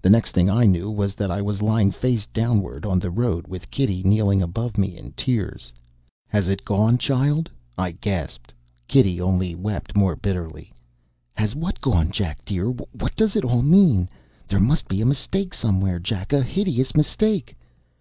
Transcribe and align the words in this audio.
The 0.00 0.10
next 0.10 0.30
thing 0.30 0.48
I 0.48 0.64
knew 0.64 0.88
was 0.88 1.16
that 1.16 1.28
I 1.28 1.42
was 1.42 1.60
lying 1.60 1.90
face 1.90 2.24
downward 2.26 2.86
on 2.86 3.00
the 3.00 3.10
road 3.10 3.48
with 3.48 3.68
Kitty 3.68 4.00
kneeling 4.04 4.40
above 4.40 4.78
me 4.78 4.96
in 4.96 5.10
tears. 5.16 5.72
"Has 6.28 6.46
it 6.48 6.64
gone, 6.64 6.98
child!" 6.98 7.50
I 7.76 7.90
gasped. 7.90 8.54
Kitty 8.86 9.20
only 9.20 9.56
wept 9.56 9.96
more 9.96 10.14
bitterly. 10.14 10.72
"Has 11.34 11.56
what 11.56 11.80
gone, 11.80 12.12
Jack 12.12 12.44
dear? 12.44 12.70
what 12.70 13.16
does 13.16 13.34
it 13.34 13.44
all 13.44 13.62
mean? 13.62 14.08
There 14.46 14.60
must 14.60 14.86
be 14.86 15.00
a 15.00 15.04
mistake 15.04 15.52
somewhere, 15.52 15.98
Jack. 15.98 16.32
A 16.32 16.44
hideous 16.44 16.94
mistake." 16.94 17.56